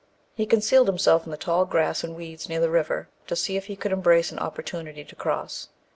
[0.33, 3.65] He concealed himself in the tall grass and weeds near the river, to see if
[3.67, 5.67] he could embrace an opportunity to cross.